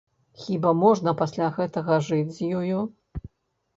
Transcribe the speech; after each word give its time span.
Хіба 0.43 0.71
можна 0.83 1.13
пасля 1.21 1.49
гэтага 1.59 2.01
жыць 2.11 2.35
з 2.39 2.51
ёю? 2.61 2.79